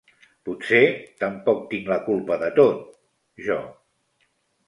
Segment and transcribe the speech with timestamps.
[0.47, 0.79] Potser
[1.23, 2.79] tampoc tinc la culpa de tot,
[3.49, 3.59] jo.